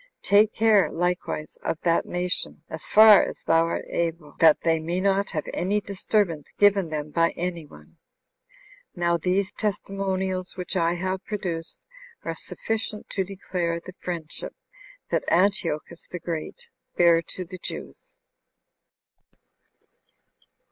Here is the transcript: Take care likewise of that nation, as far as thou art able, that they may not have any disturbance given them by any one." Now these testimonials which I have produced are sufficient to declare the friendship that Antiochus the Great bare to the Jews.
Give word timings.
Take 0.23 0.55
care 0.55 0.91
likewise 0.91 1.57
of 1.61 1.77
that 1.81 2.07
nation, 2.07 2.63
as 2.71 2.87
far 2.87 3.21
as 3.23 3.43
thou 3.45 3.65
art 3.67 3.85
able, 3.87 4.33
that 4.39 4.61
they 4.61 4.79
may 4.79 4.99
not 4.99 5.29
have 5.29 5.47
any 5.53 5.79
disturbance 5.79 6.51
given 6.57 6.89
them 6.89 7.11
by 7.11 7.33
any 7.37 7.67
one." 7.67 7.97
Now 8.95 9.17
these 9.17 9.51
testimonials 9.51 10.57
which 10.57 10.75
I 10.75 10.95
have 10.95 11.23
produced 11.23 11.85
are 12.23 12.33
sufficient 12.33 13.11
to 13.11 13.23
declare 13.23 13.79
the 13.79 13.93
friendship 14.01 14.55
that 15.11 15.23
Antiochus 15.27 16.07
the 16.09 16.17
Great 16.17 16.69
bare 16.97 17.21
to 17.21 17.45
the 17.45 17.59
Jews. 17.59 18.19